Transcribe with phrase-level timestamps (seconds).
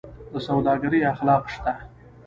[0.31, 1.73] د سوداګرۍ اخلاق شته؟